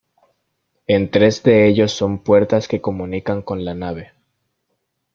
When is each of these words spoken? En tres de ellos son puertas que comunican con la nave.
En 0.87 1.11
tres 1.11 1.43
de 1.43 1.67
ellos 1.67 1.91
son 1.91 2.23
puertas 2.23 2.67
que 2.67 2.81
comunican 2.81 3.43
con 3.43 3.63
la 3.65 3.75
nave. 3.75 4.13